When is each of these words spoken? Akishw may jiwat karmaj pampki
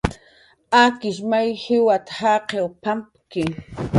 Akishw 0.81 1.25
may 1.31 1.47
jiwat 1.63 2.05
karmaj 2.15 2.75
pampki 2.83 3.43